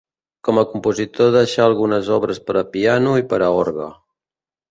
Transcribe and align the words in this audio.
Com 0.47 0.59
a 0.59 0.61
compositor 0.69 1.27
deixà 1.35 1.61
algunes 1.67 2.09
obres 2.17 2.41
per 2.47 2.57
a 2.61 2.65
piano 2.77 3.13
i 3.23 3.27
per 3.35 3.41
a 3.49 3.53
orgue. 3.61 3.93